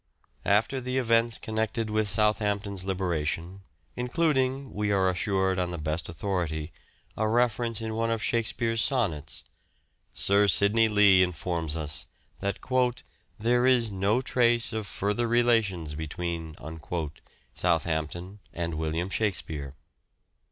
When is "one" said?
7.93-8.09